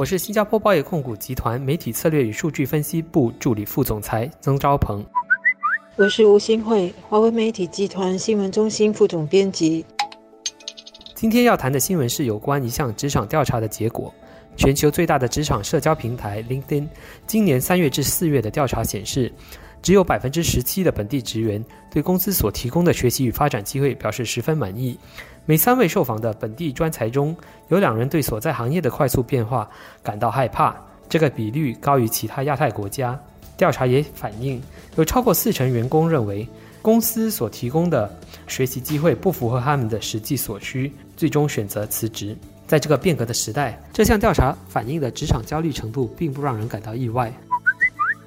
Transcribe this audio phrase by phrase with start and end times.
[0.00, 5.04] 我是新加坡报业控股集团媒体策略与数据分析部助理副总裁曾昭鹏。
[5.96, 9.84] 我是吴新慧，华为媒体集团新闻中心副总编辑。
[11.14, 14.10] 今天要谈的新闻是有关一项职场调查的结果。
[14.56, 16.88] 全球最大的职场社交平台 LinkedIn
[17.26, 19.30] 今年三月至四月的调查显示，
[19.82, 24.98] 只有百分之十七的本地职员对公司所提供的学习与发展机会表示十分满意。
[25.46, 27.34] 每三位受访的本地专才中
[27.68, 29.68] 有两人对所在行业的快速变化
[30.02, 30.76] 感到害怕，
[31.08, 33.18] 这个比率高于其他亚太国家。
[33.56, 34.62] 调查也反映，
[34.96, 36.48] 有超过四成员工认为
[36.80, 38.10] 公司所提供的
[38.46, 42.34] 学习机会不符合他们的实际所需，最终选择辞职。
[42.66, 47.30] 在这个变革的时代，这项调查反映的职场焦虑程度并不让人感到意外。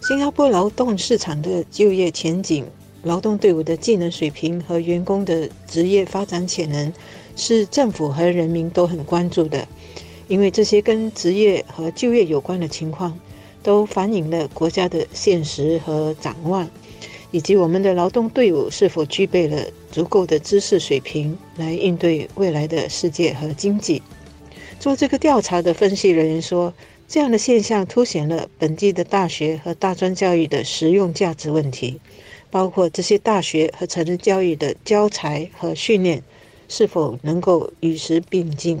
[0.00, 2.64] 新加坡劳动市场的就业前景。
[3.04, 6.92] 劳动队伍的技能水平和员工的职业发展潜能，
[7.36, 9.66] 是政府和人民都很关注的。
[10.26, 13.16] 因为这些跟职业和就业有关的情况，
[13.62, 16.68] 都反映了国家的现实和展望，
[17.30, 24.02] 以及我们的劳动队伍是否具备了足够的知识水平来应对未来的世界和经济。
[24.80, 26.74] 做这个调查的分析人员说，
[27.08, 31.98] 这样的现象凸显了本地的大学和大专教育的实用价值问题。
[32.50, 36.22] 包括这些大学和成人教育的教材和训练
[36.66, 38.80] 是否能够与时并进？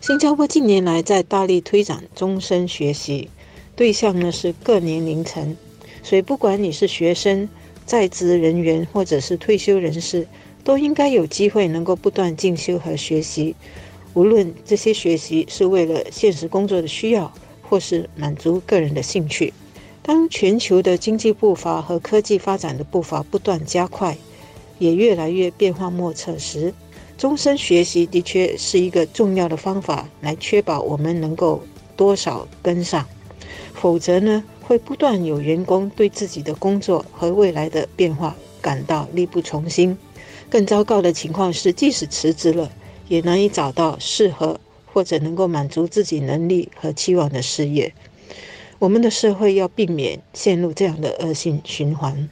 [0.00, 3.30] 新加坡近年来在大力推展终身学习，
[3.76, 5.56] 对象呢是各年龄层，
[6.02, 7.48] 所以不管你是学生、
[7.86, 10.26] 在职人员或者是退休人士，
[10.64, 13.54] 都应该有机会能够不断进修和学习。
[14.14, 19.52] 无论这些学习是为了现实工作的需要，或是满足个人的兴趣。
[20.02, 24.16] 当全球的经济步伐和科技发展的步伐不断加快，
[24.78, 26.72] 也越来越变化莫测时，
[27.16, 31.62] 终身学习的确是一个重要的方法，来确保我们能够
[31.96, 33.06] 多少跟上。
[33.72, 39.96] 否则呢，会不断有员工对自己的工作和未来的变化感到力不从心。
[40.48, 42.70] 更糟糕的情况是，即使辞职了，
[43.08, 47.92] 也难以找到适合或者能够满足自己能力和期望的事业。
[48.78, 52.28] 我们的社会要避免陷入这样的恶性循环。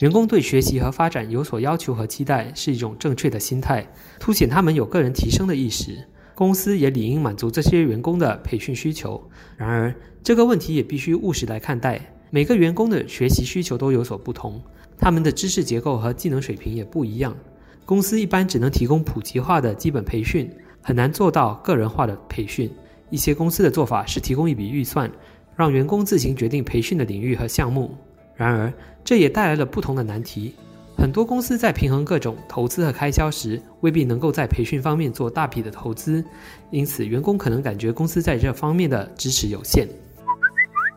[0.00, 3.86] 员工对学习和发展有所要求和期待是一种正确的心态，
[4.18, 6.08] 凸显他们有个人提升的意识。
[6.34, 9.22] 公司也理应满足这些员工的培训需求。
[9.56, 12.00] 然而，这个问题也必须务实来看待。
[12.30, 14.60] 每个员工的学习需求都有所不同，
[14.98, 17.36] 他们的知识结构和技能水平也不一样。
[17.84, 20.50] 公司一般只能提供普及化的基本培训，
[20.82, 22.70] 很难做到个人化的培训。
[23.10, 25.10] 一些公司的做法是提供一笔预算。
[25.56, 27.96] 让员工自行决定培训的领域和项目。
[28.34, 28.72] 然而，
[29.04, 30.52] 这也带来了不同的难题。
[30.96, 36.24] 很多公司在平衡各种投资和开销时，未必能够在培训方面做大笔的投资，
[36.72, 39.88] 因此员工可能感觉公司在这方面的支持有限。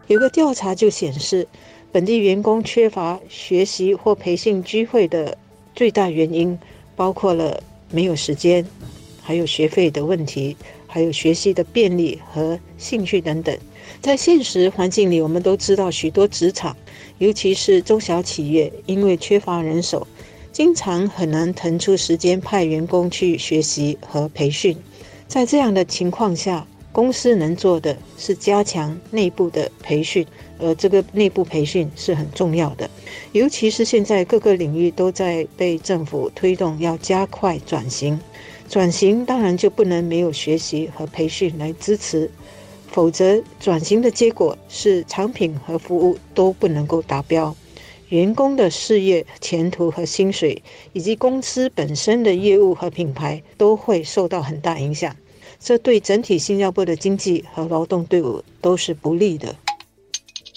[0.08, 1.48] 有个调查就显示，
[1.92, 5.38] 本地员工缺乏学习或培训机会的
[5.76, 6.58] 最大原因，
[6.98, 8.66] 包括了没有时间，
[9.22, 13.58] 还有学费的问题，还有学习的便利和兴趣等等。
[14.02, 16.76] 在现实环境里，我们都知道许多职场，
[17.20, 20.06] 尤其是中小企业，因为缺乏人手，
[20.52, 24.76] 经常很难腾出时间派员工去学习和培训。
[25.28, 26.66] 在这样的情况下，
[26.98, 30.26] 公司能做的是加强内部的培训，
[30.58, 32.90] 而这个内部培训是很重要的。
[33.34, 38.20] 尤其是现在各个领域都在被政府推动要加快转型，
[38.68, 42.32] 转型当然就不能没有学习和培训来支持。
[42.88, 47.56] 否则，转型的结果是产品和服务都不能够达标，
[48.10, 55.16] 员工的事业前途和薪水，以及公司本身的业务和品牌都会受到很大影响。
[55.60, 59.56] 这对整体新加坡的经济和劳动队伍都是不利的。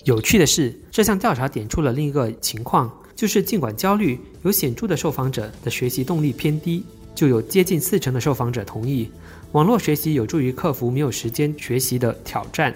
[0.05, 6.85] 有趣的是，这项调查点出了另一个情况，就是尽管焦虑有显著的受访者的学习动力偏低，
[7.15, 9.11] 就有接近四成的受访者同意。
[9.53, 12.75] 网络学习有助于克服没有时间学习的挑战，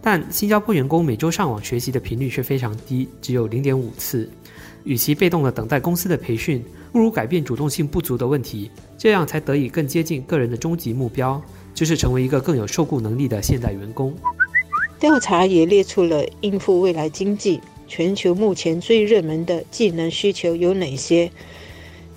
[0.00, 4.28] 但新加坡员工每周上网学习的频率却非常低，只有零点五次。
[4.84, 6.62] 与其被动的等待公司的培训，
[6.92, 11.40] 不如改变主动性不足的问题，这样才得以更接近个人的终极目标，
[11.74, 14.14] 就是成为一个更有受雇能力的现代员工。
[15.00, 21.30] 调查也列出了应付未来经济全球目前最热门的技能需求有哪些，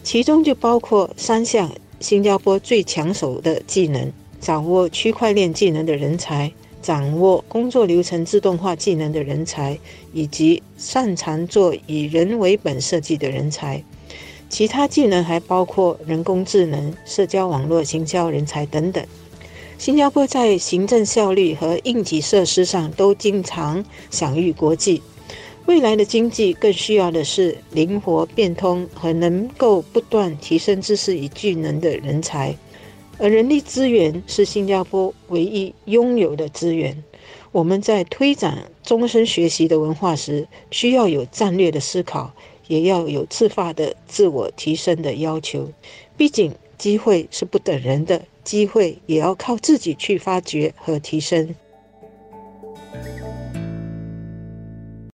[0.03, 1.69] 其中就包括三项。
[1.99, 9.79] 新加坡最抢手的技能，掌握区块链技能的人才，掌握工作流程自动化技能的人才，
[10.13, 13.83] 以及擅长做以人为本设计的人才。
[14.47, 19.03] 其他技能还包括人工智能、社交网络、行销人才等等。
[19.77, 25.01] 新加坡在行政效率和应急设施上都经常享誉国际。
[25.67, 32.55] 未来的经济更需要的是灵活变通和能够不断提升知识与技能的人才，
[33.19, 37.03] 而人力资源是新加坡唯一拥有的资源。
[37.51, 42.33] 我们在推展终身学习的文化时，需要有战略的思考，
[42.67, 45.69] 也要有自发的自我提升的要求。
[46.15, 48.23] 毕竟，机会是不等人的。
[48.47, 51.53] 机会也要靠自己去发掘和提升。